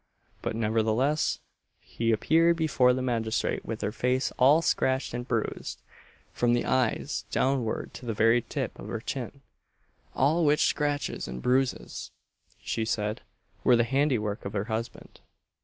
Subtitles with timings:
[0.41, 1.37] But nevertheless,
[1.85, 5.79] she appeared before the magistrate with her face all scratched and bruised,
[6.33, 9.41] from the eyes downward to the very tip of her chin;
[10.15, 12.09] all which scratches and bruises,
[12.63, 13.21] she said,
[13.63, 15.19] were the handiwork of her husband.